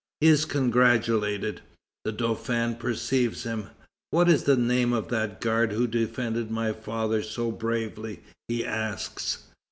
He 0.19 0.29
is 0.29 0.45
congratulated. 0.45 1.61
The 2.05 2.11
Dauphin 2.11 2.73
perceives 2.73 3.43
him. 3.43 3.67
"What 4.09 4.29
is 4.29 4.45
the 4.45 4.55
name 4.57 4.93
of 4.93 5.09
that 5.09 5.39
guard 5.39 5.73
who 5.73 5.85
defended 5.85 6.49
my 6.49 6.73
father 6.73 7.21
so 7.21 7.51
bravely?" 7.51 8.23
he 8.47 8.65
asks. 8.65 9.43